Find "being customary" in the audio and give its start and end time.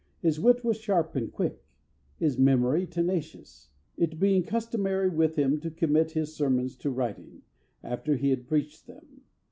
4.19-5.09